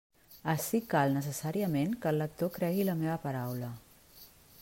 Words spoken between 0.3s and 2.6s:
Ací cal necessàriament que el lector